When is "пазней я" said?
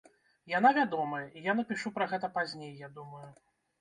2.39-2.91